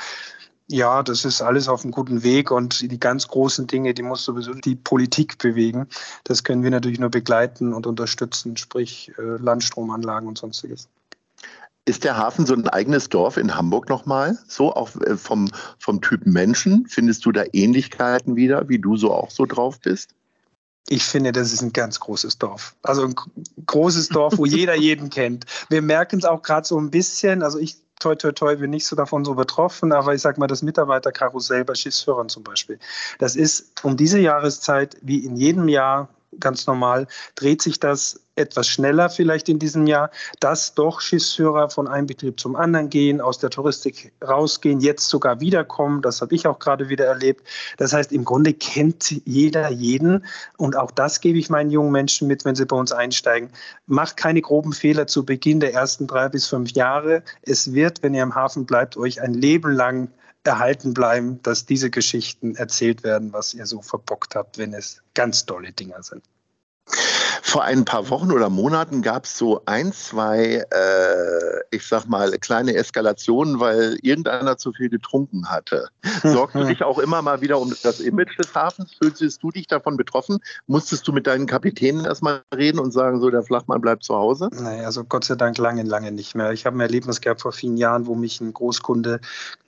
Ja, 0.68 1.04
das 1.04 1.24
ist 1.24 1.42
alles 1.42 1.68
auf 1.68 1.84
einem 1.84 1.92
guten 1.92 2.24
Weg 2.24 2.50
und 2.50 2.90
die 2.90 2.98
ganz 2.98 3.28
großen 3.28 3.68
Dinge, 3.68 3.94
die 3.94 4.02
muss 4.02 4.24
sowieso 4.24 4.52
die 4.52 4.74
Politik 4.74 5.38
bewegen. 5.38 5.86
Das 6.24 6.42
können 6.42 6.64
wir 6.64 6.70
natürlich 6.70 6.98
nur 6.98 7.10
begleiten 7.10 7.72
und 7.72 7.86
unterstützen, 7.86 8.56
sprich 8.56 9.12
äh, 9.16 9.22
Landstromanlagen 9.22 10.28
und 10.28 10.38
sonstiges. 10.38 10.88
Ist 11.88 12.02
der 12.02 12.16
Hafen 12.16 12.46
so 12.46 12.54
ein 12.54 12.68
eigenes 12.68 13.08
Dorf 13.08 13.36
in 13.36 13.54
Hamburg 13.54 13.88
nochmal? 13.88 14.36
So 14.48 14.74
auch 14.74 14.90
äh, 15.02 15.16
vom, 15.16 15.48
vom 15.78 16.00
Typ 16.00 16.26
Menschen? 16.26 16.86
Findest 16.88 17.24
du 17.24 17.30
da 17.30 17.44
Ähnlichkeiten 17.52 18.34
wieder, 18.34 18.68
wie 18.68 18.80
du 18.80 18.96
so 18.96 19.12
auch 19.12 19.30
so 19.30 19.46
drauf 19.46 19.78
bist? 19.80 20.10
Ich 20.88 21.04
finde, 21.04 21.30
das 21.30 21.52
ist 21.52 21.62
ein 21.62 21.72
ganz 21.72 22.00
großes 22.00 22.38
Dorf. 22.38 22.74
Also 22.82 23.04
ein 23.04 23.14
großes 23.66 24.08
Dorf, 24.08 24.36
wo 24.36 24.46
jeder 24.46 24.74
jeden 24.74 25.10
kennt. 25.10 25.44
Wir 25.68 25.80
merken 25.80 26.18
es 26.18 26.24
auch 26.24 26.42
gerade 26.42 26.66
so 26.66 26.78
ein 26.78 26.90
bisschen. 26.90 27.44
Also 27.44 27.58
ich, 27.60 27.76
toi, 28.00 28.16
toi, 28.16 28.32
toi, 28.32 28.56
bin 28.56 28.70
nicht 28.70 28.86
so 28.86 28.96
davon 28.96 29.24
so 29.24 29.34
betroffen, 29.34 29.92
aber 29.92 30.12
ich 30.12 30.22
sage 30.22 30.40
mal, 30.40 30.48
das 30.48 30.62
Mitarbeiterkarussell 30.62 31.64
bei 31.64 31.74
Schiffsführern 31.74 32.28
zum 32.28 32.42
Beispiel. 32.42 32.80
Das 33.20 33.36
ist 33.36 33.84
um 33.84 33.96
diese 33.96 34.18
Jahreszeit 34.18 34.96
wie 35.02 35.24
in 35.24 35.36
jedem 35.36 35.68
Jahr 35.68 36.08
ganz 36.40 36.66
normal, 36.66 37.06
dreht 37.34 37.62
sich 37.62 37.80
das 37.80 38.20
etwas 38.36 38.68
schneller 38.68 39.08
vielleicht 39.08 39.48
in 39.48 39.58
diesem 39.58 39.86
Jahr, 39.86 40.10
dass 40.40 40.74
doch 40.74 41.00
Schiffsführer 41.00 41.70
von 41.70 41.88
einem 41.88 42.06
Betrieb 42.06 42.38
zum 42.38 42.54
anderen 42.54 42.90
gehen, 42.90 43.20
aus 43.20 43.38
der 43.38 43.50
Touristik 43.50 44.12
rausgehen, 44.26 44.80
jetzt 44.80 45.08
sogar 45.08 45.40
wiederkommen. 45.40 46.02
Das 46.02 46.20
habe 46.20 46.34
ich 46.34 46.46
auch 46.46 46.58
gerade 46.58 46.88
wieder 46.88 47.06
erlebt. 47.06 47.46
Das 47.78 47.92
heißt, 47.92 48.12
im 48.12 48.24
Grunde 48.24 48.52
kennt 48.52 49.22
jeder 49.24 49.70
jeden. 49.70 50.24
Und 50.58 50.76
auch 50.76 50.90
das 50.90 51.20
gebe 51.20 51.38
ich 51.38 51.48
meinen 51.48 51.70
jungen 51.70 51.92
Menschen 51.92 52.28
mit, 52.28 52.44
wenn 52.44 52.54
sie 52.54 52.66
bei 52.66 52.76
uns 52.76 52.92
einsteigen. 52.92 53.50
Macht 53.86 54.16
keine 54.16 54.42
groben 54.42 54.72
Fehler 54.72 55.06
zu 55.06 55.24
Beginn 55.24 55.60
der 55.60 55.72
ersten 55.72 56.06
drei 56.06 56.28
bis 56.28 56.46
fünf 56.46 56.72
Jahre. 56.72 57.22
Es 57.42 57.72
wird, 57.72 58.02
wenn 58.02 58.14
ihr 58.14 58.22
im 58.22 58.34
Hafen 58.34 58.66
bleibt, 58.66 58.96
euch 58.96 59.22
ein 59.22 59.32
Leben 59.32 59.72
lang 59.72 60.08
erhalten 60.46 60.94
bleiben, 60.94 61.42
dass 61.42 61.66
diese 61.66 61.90
Geschichten 61.90 62.56
erzählt 62.56 63.02
werden, 63.02 63.32
was 63.32 63.54
ihr 63.54 63.66
so 63.66 63.82
verbockt 63.82 64.34
habt, 64.34 64.58
wenn 64.58 64.72
es 64.72 65.02
ganz 65.14 65.46
tolle 65.46 65.72
Dinger 65.72 66.02
sind. 66.02 66.22
Vor 67.46 67.62
ein 67.62 67.84
paar 67.84 68.10
Wochen 68.10 68.32
oder 68.32 68.50
Monaten 68.50 69.02
gab 69.02 69.24
es 69.24 69.38
so 69.38 69.62
ein, 69.66 69.92
zwei 69.92 70.64
äh, 70.68 71.46
ich 71.70 71.86
sag 71.86 72.06
mal, 72.06 72.30
kleine 72.38 72.74
Eskalationen, 72.74 73.60
weil 73.60 73.98
irgendeiner 74.02 74.56
zu 74.56 74.72
viel 74.72 74.88
getrunken 74.88 75.48
hatte. 75.48 75.88
Sorgst 76.22 76.56
du 76.56 76.64
dich 76.64 76.82
auch 76.82 76.98
immer 76.98 77.22
mal 77.22 77.40
wieder 77.40 77.60
um 77.60 77.74
das 77.82 78.00
Image 78.00 78.38
des 78.38 78.54
Hafens? 78.54 78.94
Fühlst 79.00 79.42
du 79.42 79.50
dich 79.50 79.66
davon 79.66 79.96
betroffen? 79.96 80.38
Musstest 80.66 81.06
du 81.06 81.12
mit 81.12 81.26
deinen 81.26 81.46
Kapitänen 81.46 82.04
erstmal 82.04 82.42
reden 82.54 82.78
und 82.78 82.92
sagen, 82.92 83.20
so 83.20 83.30
der 83.30 83.42
Flachmann 83.42 83.80
bleibt 83.80 84.04
zu 84.04 84.14
Hause? 84.14 84.48
Nein, 84.52 84.84
also 84.84 85.04
Gott 85.04 85.24
sei 85.24 85.34
Dank 85.34 85.58
lange, 85.58 85.82
lange 85.82 86.12
nicht 86.12 86.34
mehr. 86.34 86.52
Ich 86.52 86.66
habe 86.66 86.76
ein 86.76 86.80
Erlebnis 86.80 87.20
gehabt 87.20 87.42
vor 87.42 87.52
vielen 87.52 87.76
Jahren, 87.76 88.06
wo 88.06 88.14
mich 88.14 88.40
ein 88.40 88.52
Großkunde 88.52 89.20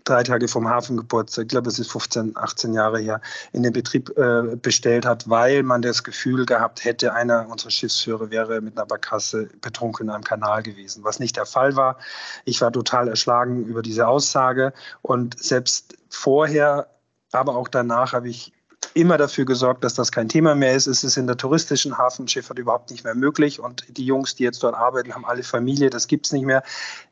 drei 0.08 0.22
Tage 0.22 0.48
vom 0.48 0.68
Hafengeburtstag, 0.68 1.44
ich 1.44 1.48
glaube, 1.48 1.68
es 1.68 1.78
ist 1.78 1.90
15, 1.90 2.32
18 2.34 2.72
Jahre 2.72 2.98
her, 2.98 3.20
in 3.52 3.62
den 3.62 3.72
Betrieb 3.72 4.16
äh, 4.16 4.56
bestellt 4.56 5.04
hat, 5.04 5.28
weil 5.28 5.62
man 5.62 5.82
das 5.82 6.02
Gefühl 6.02 6.46
gehabt 6.46 6.84
hätte, 6.84 7.12
einer 7.12 7.46
unserer 7.50 7.70
Schiffsführer 7.78 8.30
wäre 8.30 8.60
mit 8.60 8.76
einer 8.76 8.86
Barkasse 8.86 9.48
betrunken 9.60 10.10
einem 10.10 10.24
Kanal 10.24 10.62
gewesen, 10.62 11.04
was 11.04 11.18
nicht 11.18 11.36
der 11.36 11.46
Fall 11.46 11.76
war. 11.76 11.98
Ich 12.44 12.60
war 12.60 12.72
total 12.72 13.08
erschlagen 13.08 13.64
über 13.64 13.82
diese 13.82 14.06
Aussage 14.06 14.72
und 15.02 15.38
selbst 15.42 15.96
vorher, 16.10 16.88
aber 17.32 17.56
auch 17.56 17.68
danach 17.68 18.12
habe 18.12 18.28
ich 18.28 18.52
immer 18.94 19.16
dafür 19.16 19.44
gesorgt, 19.44 19.84
dass 19.84 19.94
das 19.94 20.12
kein 20.12 20.28
Thema 20.28 20.54
mehr 20.54 20.74
ist. 20.74 20.86
Es 20.86 21.04
ist 21.04 21.16
in 21.16 21.26
der 21.26 21.36
touristischen 21.36 21.98
Hafenschifffahrt 21.98 22.58
überhaupt 22.58 22.90
nicht 22.90 23.04
mehr 23.04 23.14
möglich. 23.14 23.60
Und 23.60 23.84
die 23.96 24.04
Jungs, 24.04 24.34
die 24.34 24.44
jetzt 24.44 24.62
dort 24.62 24.74
arbeiten, 24.74 25.14
haben 25.14 25.24
alle 25.24 25.42
Familie. 25.42 25.90
Das 25.90 26.06
gibt 26.06 26.26
es 26.26 26.32
nicht 26.32 26.44
mehr. 26.44 26.62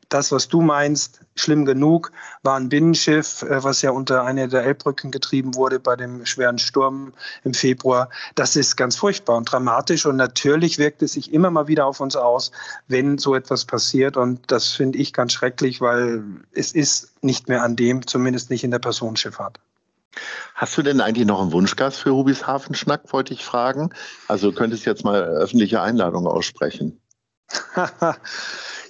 Das, 0.09 0.31
was 0.31 0.47
du 0.47 0.61
meinst, 0.61 1.19
schlimm 1.35 1.65
genug, 1.65 2.11
war 2.43 2.55
ein 2.55 2.69
Binnenschiff, 2.69 3.41
äh, 3.43 3.63
was 3.63 3.81
ja 3.81 3.91
unter 3.91 4.23
einer 4.23 4.47
der 4.47 4.63
Elbbrücken 4.63 5.11
getrieben 5.11 5.55
wurde 5.55 5.79
bei 5.79 5.95
dem 5.95 6.25
schweren 6.25 6.59
Sturm 6.59 7.13
im 7.43 7.53
Februar. 7.53 8.09
Das 8.35 8.55
ist 8.55 8.77
ganz 8.77 8.95
furchtbar 8.95 9.35
und 9.37 9.51
dramatisch. 9.51 10.05
Und 10.05 10.15
natürlich 10.15 10.77
wirkt 10.77 11.01
es 11.01 11.13
sich 11.13 11.33
immer 11.33 11.51
mal 11.51 11.67
wieder 11.67 11.85
auf 11.85 11.99
uns 11.99 12.15
aus, 12.15 12.51
wenn 12.87 13.17
so 13.17 13.35
etwas 13.35 13.65
passiert. 13.65 14.17
Und 14.17 14.51
das 14.51 14.67
finde 14.69 14.97
ich 14.97 15.13
ganz 15.13 15.33
schrecklich, 15.33 15.81
weil 15.81 16.23
es 16.53 16.71
ist 16.71 17.11
nicht 17.21 17.49
mehr 17.49 17.63
an 17.63 17.75
dem, 17.75 18.07
zumindest 18.07 18.49
nicht 18.49 18.63
in 18.63 18.71
der 18.71 18.79
Personenschifffahrt. 18.79 19.59
Hast 20.55 20.77
du 20.77 20.81
denn 20.81 21.01
eigentlich 21.01 21.27
noch 21.27 21.41
einen 21.41 21.51
Wunschgast 21.51 21.99
für 21.99 22.09
Rubis 22.09 22.47
Hafenschnack, 22.47 23.13
wollte 23.13 23.33
ich 23.33 23.45
fragen? 23.45 23.91
Also 24.27 24.51
könntest 24.51 24.85
jetzt 24.85 25.03
mal 25.03 25.21
öffentliche 25.21 25.81
Einladung 25.81 26.25
aussprechen. 26.25 26.99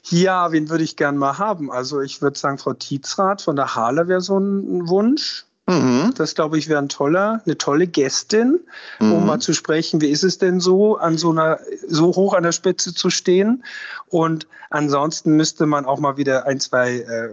ja, 0.10 0.52
wen 0.52 0.70
würde 0.70 0.84
ich 0.84 0.96
gern 0.96 1.18
mal 1.18 1.38
haben? 1.38 1.72
Also 1.72 2.02
ich 2.02 2.22
würde 2.22 2.38
sagen, 2.38 2.58
Frau 2.58 2.74
Tietzrath 2.74 3.42
von 3.42 3.56
der 3.56 3.76
Hahle 3.76 4.08
wäre 4.08 4.22
so 4.22 4.38
ein 4.38 4.88
Wunsch. 4.88 5.46
Mhm. 5.70 6.14
Das 6.16 6.34
glaube 6.34 6.58
ich 6.58 6.70
wäre 6.70 6.82
ein 6.82 6.88
toller, 6.88 7.42
eine 7.46 7.58
tolle 7.58 7.88
Gästin, 7.88 8.62
mhm. 9.00 9.12
um 9.12 9.26
mal 9.26 9.40
zu 9.40 9.54
sprechen, 9.54 10.00
wie 10.00 10.10
ist 10.10 10.24
es 10.24 10.38
denn 10.38 10.62
so, 10.62 10.98
an 10.98 11.18
so 11.18 11.32
einer, 11.32 11.60
so 11.88 12.16
hoch 12.16 12.34
an 12.34 12.44
der 12.44 12.54
Spitze 12.54 12.94
zu 12.94 13.10
stehen? 13.10 13.66
Und 14.08 14.48
ansonsten 14.70 15.36
müsste 15.36 15.66
man 15.66 15.86
auch 15.86 16.00
mal 16.00 16.16
wieder 16.16 16.46
ein, 16.48 16.62
zwei 16.62 17.00
äh, 17.00 17.30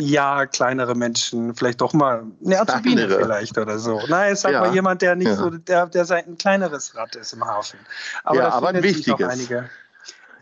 ja, 0.00 0.46
kleinere 0.46 0.94
Menschen, 0.94 1.54
vielleicht 1.54 1.80
doch 1.80 1.92
mal 1.92 2.24
eine 2.44 2.60
Azubine 2.60 3.08
vielleicht 3.08 3.58
oder 3.58 3.78
so. 3.78 4.00
Nein, 4.08 4.34
sag 4.34 4.52
ja. 4.52 4.60
mal 4.60 4.74
jemand, 4.74 5.02
der 5.02 5.14
nicht 5.14 5.28
ja. 5.28 5.36
so, 5.36 5.50
der, 5.50 5.86
der 5.86 6.04
sein 6.04 6.24
ein 6.26 6.38
kleineres 6.38 6.96
Rad 6.96 7.14
ist 7.14 7.32
im 7.32 7.44
Hafen. 7.44 7.78
Aber, 8.24 8.38
ja, 8.38 8.48
aber 8.48 8.68
ein 8.68 8.82
wichtiges. 8.82 9.28
Einige. 9.28 9.70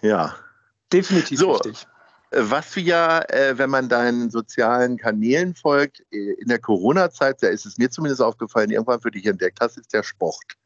Ja. 0.03 0.35
Definitiv 0.93 1.39
so. 1.39 1.55
wichtig. 1.55 1.87
Äh, 2.31 2.43
was 2.43 2.73
du 2.73 2.81
ja, 2.81 3.21
äh, 3.29 3.57
wenn 3.57 3.71
man 3.71 3.89
deinen 3.89 4.31
sozialen 4.31 4.99
Kanälen 4.99 5.55
folgt, 5.55 6.01
äh, 6.11 6.33
in 6.35 6.49
der 6.49 6.59
Corona-Zeit, 6.59 7.43
da 7.43 7.49
ist 7.49 7.67
es 7.67 7.79
mir 7.79 7.91
zumindest 7.91 8.21
aufgefallen, 8.21 8.71
irgendwann 8.71 9.01
für 9.01 9.11
dich 9.11 9.27
entdeckt 9.27 9.59
hast, 9.61 9.79
ist 9.79 9.93
der 9.93 10.03
Sport. 10.03 10.57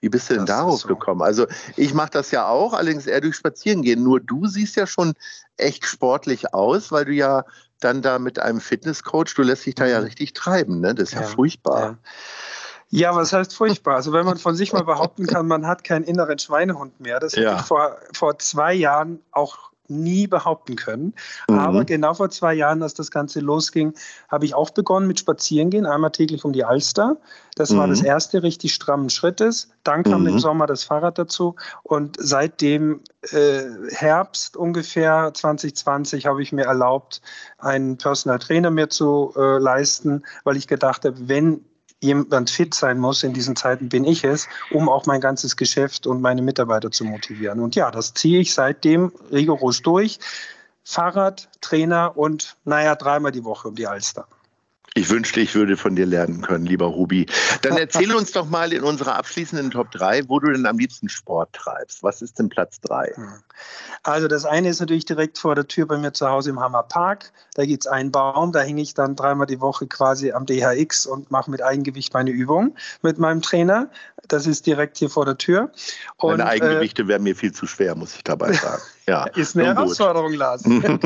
Wie 0.00 0.10
bist 0.10 0.28
du 0.28 0.34
denn 0.34 0.44
das 0.44 0.56
darauf 0.56 0.80
so. 0.80 0.88
gekommen? 0.88 1.22
Also 1.22 1.46
ich 1.76 1.94
mache 1.94 2.10
das 2.10 2.30
ja 2.30 2.46
auch, 2.46 2.74
allerdings 2.74 3.06
eher 3.06 3.22
durch 3.22 3.36
Spazierengehen. 3.36 4.02
Nur 4.02 4.20
du 4.20 4.46
siehst 4.46 4.76
ja 4.76 4.86
schon 4.86 5.14
echt 5.56 5.86
sportlich 5.86 6.52
aus, 6.52 6.92
weil 6.92 7.06
du 7.06 7.12
ja 7.12 7.44
dann 7.80 8.02
da 8.02 8.18
mit 8.18 8.38
einem 8.38 8.60
Fitnesscoach, 8.60 9.34
du 9.34 9.42
lässt 9.42 9.64
dich 9.64 9.74
da 9.74 9.86
ja 9.86 10.00
mhm. 10.00 10.04
richtig 10.04 10.34
treiben, 10.34 10.80
ne? 10.80 10.94
Das 10.94 11.08
ist 11.08 11.14
ja, 11.14 11.22
ja 11.22 11.26
furchtbar. 11.26 11.80
Ja. 11.80 11.98
Ja, 12.94 13.16
was 13.16 13.32
heißt 13.32 13.56
furchtbar? 13.56 13.96
Also 13.96 14.12
wenn 14.12 14.24
man 14.24 14.38
von 14.38 14.54
sich 14.54 14.72
mal 14.72 14.84
behaupten 14.84 15.26
kann, 15.26 15.48
man 15.48 15.66
hat 15.66 15.82
keinen 15.82 16.04
inneren 16.04 16.38
Schweinehund 16.38 17.00
mehr, 17.00 17.18
das 17.18 17.34
ja. 17.34 17.50
hätte 17.50 17.60
ich 17.60 17.66
vor, 17.66 17.96
vor 18.12 18.38
zwei 18.38 18.72
Jahren 18.72 19.18
auch 19.32 19.72
nie 19.88 20.28
behaupten 20.28 20.76
können. 20.76 21.12
Mhm. 21.48 21.58
Aber 21.58 21.84
genau 21.84 22.14
vor 22.14 22.30
zwei 22.30 22.54
Jahren, 22.54 22.84
als 22.84 22.94
das 22.94 23.10
Ganze 23.10 23.40
losging, 23.40 23.94
habe 24.28 24.44
ich 24.44 24.54
auch 24.54 24.70
begonnen 24.70 25.08
mit 25.08 25.18
Spazierengehen, 25.18 25.86
einmal 25.86 26.12
täglich 26.12 26.44
um 26.44 26.52
die 26.52 26.64
Alster. 26.64 27.16
Das 27.56 27.70
mhm. 27.70 27.78
war 27.78 27.88
das 27.88 28.00
erste 28.00 28.44
richtig 28.44 28.72
strammen 28.72 29.10
Schrittes. 29.10 29.72
Dann 29.82 30.04
kam 30.04 30.20
mhm. 30.20 30.28
im 30.28 30.38
Sommer 30.38 30.66
das 30.66 30.84
Fahrrad 30.84 31.18
dazu. 31.18 31.56
Und 31.82 32.16
seitdem 32.20 33.00
äh, 33.32 33.62
Herbst 33.90 34.56
ungefähr 34.56 35.32
2020 35.34 36.26
habe 36.26 36.44
ich 36.44 36.52
mir 36.52 36.64
erlaubt, 36.64 37.22
einen 37.58 37.98
Personal 37.98 38.38
Trainer 38.38 38.70
mir 38.70 38.88
zu 38.88 39.34
äh, 39.36 39.58
leisten, 39.58 40.22
weil 40.44 40.56
ich 40.56 40.68
gedacht 40.68 41.04
habe, 41.04 41.28
wenn 41.28 41.64
jemand 42.04 42.50
fit 42.50 42.74
sein 42.74 42.98
muss 42.98 43.22
in 43.22 43.32
diesen 43.32 43.56
Zeiten, 43.56 43.88
bin 43.88 44.04
ich 44.04 44.24
es, 44.24 44.48
um 44.70 44.88
auch 44.88 45.06
mein 45.06 45.20
ganzes 45.20 45.56
Geschäft 45.56 46.06
und 46.06 46.20
meine 46.20 46.42
Mitarbeiter 46.42 46.90
zu 46.90 47.04
motivieren. 47.04 47.60
Und 47.60 47.74
ja, 47.74 47.90
das 47.90 48.14
ziehe 48.14 48.40
ich 48.40 48.54
seitdem 48.54 49.12
rigoros 49.32 49.82
durch. 49.82 50.18
Fahrrad, 50.84 51.48
Trainer 51.62 52.16
und 52.16 52.56
naja, 52.64 52.94
dreimal 52.94 53.32
die 53.32 53.44
Woche 53.44 53.68
um 53.68 53.74
die 53.74 53.86
Alster. 53.86 54.28
Ich 54.96 55.10
wünschte, 55.10 55.40
ich 55.40 55.56
würde 55.56 55.76
von 55.76 55.96
dir 55.96 56.06
lernen 56.06 56.42
können, 56.42 56.66
lieber 56.66 56.86
Ruby. 56.86 57.26
Dann 57.62 57.76
erzähl 57.76 58.14
uns 58.14 58.30
doch 58.30 58.48
mal 58.48 58.72
in 58.72 58.84
unserer 58.84 59.16
abschließenden 59.16 59.72
Top 59.72 59.90
3, 59.90 60.28
wo 60.28 60.38
du 60.38 60.52
denn 60.52 60.66
am 60.66 60.78
liebsten 60.78 61.08
Sport 61.08 61.52
treibst. 61.52 62.04
Was 62.04 62.22
ist 62.22 62.38
denn 62.38 62.48
Platz 62.48 62.80
3? 62.80 63.12
Hm. 63.16 63.28
Also 64.02 64.28
das 64.28 64.44
eine 64.44 64.68
ist 64.68 64.80
natürlich 64.80 65.06
direkt 65.06 65.38
vor 65.38 65.54
der 65.54 65.66
Tür 65.66 65.86
bei 65.86 65.96
mir 65.96 66.12
zu 66.12 66.28
Hause 66.28 66.50
im 66.50 66.60
Hammerpark. 66.60 67.32
Da 67.54 67.64
gibt 67.64 67.84
es 67.84 67.86
einen 67.86 68.12
Baum, 68.12 68.52
da 68.52 68.60
hänge 68.60 68.82
ich 68.82 68.94
dann 68.94 69.16
dreimal 69.16 69.46
die 69.46 69.60
Woche 69.60 69.86
quasi 69.86 70.32
am 70.32 70.44
DHX 70.44 71.06
und 71.06 71.30
mache 71.30 71.50
mit 71.50 71.62
Eigengewicht 71.62 72.12
meine 72.12 72.30
Übung 72.30 72.74
mit 73.02 73.18
meinem 73.18 73.40
Trainer. 73.40 73.88
Das 74.28 74.46
ist 74.46 74.66
direkt 74.66 74.98
hier 74.98 75.08
vor 75.08 75.24
der 75.24 75.38
Tür. 75.38 75.70
Und, 76.16 76.38
meine 76.38 76.46
Eigengewichte 76.46 77.02
äh, 77.02 77.08
wären 77.08 77.22
mir 77.22 77.36
viel 77.36 77.52
zu 77.52 77.66
schwer, 77.66 77.94
muss 77.94 78.14
ich 78.14 78.24
dabei 78.24 78.52
sagen. 78.54 78.82
Ja, 79.06 79.24
ist 79.24 79.56
eine 79.56 79.66
Herausforderung. 79.66 80.34
Lars. 80.34 80.64
Mhm. 80.74 80.98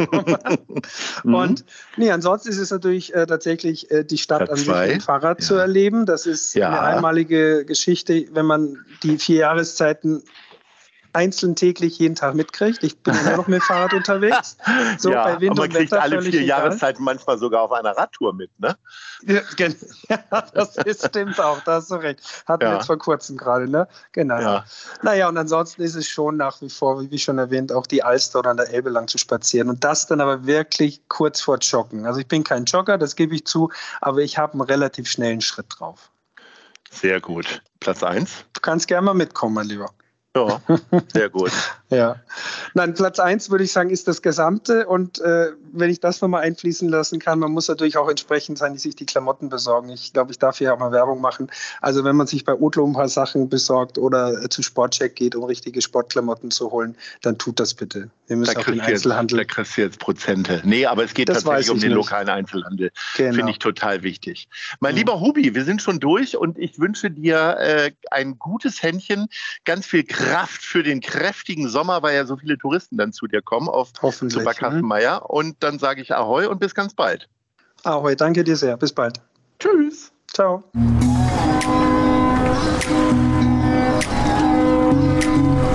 und 1.35 1.64
nee, 1.97 2.11
ansonsten 2.11 2.49
ist 2.49 2.59
es 2.59 2.71
natürlich 2.71 3.14
äh, 3.14 3.26
tatsächlich 3.26 3.90
äh, 3.90 4.05
die 4.05 4.19
Stadt 4.19 4.47
Platz 4.47 4.50
an 4.50 4.57
sich 4.57 4.69
mit 4.69 4.90
dem 4.90 5.00
Fahrrad 5.00 5.40
ja. 5.40 5.47
zu 5.47 5.55
erleben. 5.57 6.07
Das 6.07 6.26
ist 6.26 6.55
ja. 6.55 6.69
eine 6.69 6.81
einmalige 6.81 7.64
Geschichte, 7.64 8.26
wenn 8.33 8.47
man 8.47 8.85
die 9.02 9.19
vier 9.19 9.38
Jahreszeiten 9.38 10.23
einzeln 11.18 11.56
täglich 11.56 11.98
jeden 11.98 12.14
Tag 12.14 12.34
mitkriegt. 12.37 12.84
Ich 12.84 12.96
bin 13.00 13.12
immer 13.12 13.37
noch 13.37 13.48
mit 13.48 13.62
Fahrrad 13.62 13.92
unterwegs. 13.92 14.56
So 14.98 15.10
ja, 15.10 15.25
bei 15.25 15.40
Wind 15.40 15.52
und 15.52 15.58
man 15.58 15.68
kriegt 15.70 15.92
Wetter 15.92 16.02
alle 16.02 16.22
vier 16.22 16.42
Jahreszeiten 16.42 17.04
manchmal 17.04 17.38
sogar 17.38 17.62
auf 17.62 17.72
einer 17.72 17.96
Radtour 17.96 18.32
mit, 18.32 18.50
ne? 18.58 18.76
Ja, 19.26 19.42
das 20.54 20.76
ist, 20.76 21.06
stimmt 21.06 21.40
auch, 21.40 21.60
da 21.60 21.75
hast 21.75 21.90
du 21.90 21.96
recht. 21.96 22.20
Hatten 22.46 22.64
ja. 22.64 22.70
wir 22.70 22.76
jetzt 22.76 22.87
vor 22.87 22.98
kurzem 22.98 23.37
gerade, 23.37 23.68
ne? 23.68 23.88
Genau. 24.12 24.40
Ja. 24.40 24.64
Naja, 25.02 25.28
und 25.28 25.37
ansonsten 25.37 25.82
ist 25.82 25.94
es 25.94 26.06
schon 26.06 26.37
nach 26.37 26.60
wie 26.60 26.70
vor, 26.70 27.10
wie 27.10 27.18
schon 27.18 27.38
erwähnt, 27.38 27.72
auch 27.72 27.87
die 27.87 28.02
Alster 28.02 28.40
oder 28.40 28.50
an 28.50 28.56
der 28.56 28.72
Elbe 28.72 28.90
lang 28.90 29.08
zu 29.08 29.18
spazieren. 29.18 29.68
Und 29.68 29.82
das 29.84 30.06
dann 30.06 30.20
aber 30.20 30.46
wirklich 30.46 31.02
kurz 31.08 31.40
vor 31.40 31.58
Joggen. 31.58 32.06
Also 32.06 32.20
ich 32.20 32.28
bin 32.28 32.44
kein 32.44 32.64
Jogger, 32.64 32.98
das 32.98 33.16
gebe 33.16 33.34
ich 33.34 33.44
zu, 33.44 33.70
aber 34.00 34.20
ich 34.20 34.38
habe 34.38 34.52
einen 34.54 34.62
relativ 34.62 35.08
schnellen 35.08 35.40
Schritt 35.40 35.66
drauf. 35.78 36.10
Sehr 36.90 37.20
gut. 37.20 37.62
Platz 37.80 38.02
1? 38.02 38.30
Du 38.54 38.60
kannst 38.60 38.88
gerne 38.88 39.06
mal 39.06 39.14
mitkommen, 39.14 39.54
mein 39.54 39.66
Lieber. 39.66 39.90
Ja, 40.37 40.61
sehr 41.12 41.28
gut. 41.30 41.52
ja. 41.90 42.16
Nein, 42.75 42.95
Platz 42.95 43.18
eins 43.18 43.50
würde 43.50 43.64
ich 43.64 43.73
sagen, 43.73 43.90
ist 43.90 44.09
das 44.09 44.21
Gesamte. 44.21 44.87
Und 44.87 45.21
äh, 45.21 45.52
wenn 45.73 45.90
ich 45.90 46.00
das 46.00 46.21
nochmal 46.21 46.42
einfließen 46.42 46.88
lassen 46.88 47.18
kann, 47.18 47.38
man 47.38 47.52
muss 47.52 47.68
natürlich 47.68 47.97
auch 47.97 48.09
entsprechend 48.09 48.59
sein, 48.59 48.75
die 48.75 48.78
sich 48.78 48.95
die 48.95 49.07
Klamotten 49.07 49.49
besorgen. 49.49 49.88
Ich 49.88 50.12
glaube, 50.12 50.30
ich 50.30 50.38
darf 50.38 50.59
hier 50.59 50.75
auch 50.75 50.78
mal 50.78 50.92
Werbung 50.92 51.21
machen. 51.21 51.50
Also 51.80 52.04
wenn 52.04 52.16
man 52.16 52.26
sich 52.26 52.45
bei 52.45 52.54
Otlo 52.54 52.87
ein 52.87 52.92
paar 52.92 53.09
Sachen 53.09 53.49
besorgt 53.49 53.97
oder 53.97 54.45
äh, 54.45 54.49
zu 54.49 54.62
Sportcheck 54.62 55.16
geht, 55.16 55.35
um 55.35 55.45
richtige 55.45 55.80
Sportklamotten 55.80 56.50
zu 56.50 56.71
holen, 56.71 56.95
dann 57.23 57.38
tut 57.38 57.59
das 57.59 57.73
bitte. 57.73 58.11
Wir 58.26 58.37
müssen 58.37 58.54
da 58.54 58.61
auch 58.61 58.64
den 58.64 58.80
Einzelhandel. 58.80 59.38
Jetzt, 59.38 59.49
da 59.49 59.54
kriegst 59.54 59.76
du 59.76 59.80
jetzt 59.80 59.99
Prozente. 59.99 60.61
Nee, 60.64 60.85
aber 60.85 61.04
es 61.04 61.14
geht 61.14 61.30
das 61.30 61.45
tatsächlich 61.45 61.71
um 61.71 61.80
den 61.80 61.88
nicht. 61.88 61.97
lokalen 61.97 62.28
Einzelhandel. 62.28 62.90
Genau. 63.16 63.35
Finde 63.35 63.52
ich 63.52 63.59
total 63.59 64.02
wichtig. 64.02 64.49
Mein 64.80 64.92
mhm. 64.92 64.99
lieber 64.99 65.21
Hubi, 65.21 65.54
wir 65.54 65.64
sind 65.64 65.80
schon 65.80 66.00
durch 66.00 66.37
und 66.37 66.59
ich 66.59 66.78
wünsche 66.78 67.11
dir 67.11 67.57
äh, 67.59 67.90
ein 68.11 68.38
gutes 68.38 68.83
Händchen, 68.83 69.28
ganz 69.64 69.87
viel 69.87 70.04
Kraft 70.04 70.62
für 70.62 70.83
den 70.83 71.00
kräftigen 71.00 71.68
Sommer, 71.68 71.77
weil 71.87 72.14
ja 72.14 72.26
so 72.26 72.37
viele 72.37 72.58
Touristen 72.58 72.97
dann 72.97 73.12
zu 73.12 73.26
dir 73.26 73.42
kommen 73.42 73.68
auf 73.68 73.92
Hoffentlich, 74.02 74.44
Kassenmeier. 74.44 75.20
Mhm. 75.20 75.26
Und 75.26 75.56
dann 75.61 75.78
sage 75.78 76.02
ich 76.02 76.14
Ahoi 76.14 76.47
und 76.47 76.61
bis 76.61 76.75
ganz 76.75 76.94
bald. 76.94 77.28
Ahoi, 77.85 78.16
danke 78.16 78.44
dir 78.44 78.56
sehr. 78.56 78.76
Bis 78.76 78.92
bald. 78.92 79.20
Tschüss. 79.58 80.12
Ciao. 80.32 80.64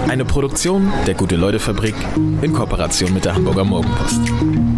Eine 0.09 0.25
Produktion 0.25 0.91
der 1.07 1.15
Gute-Leute-Fabrik 1.15 1.95
in 2.41 2.53
Kooperation 2.53 3.13
mit 3.13 3.25
der 3.25 3.35
Hamburger 3.35 3.63
Morgenpost. 3.63 4.72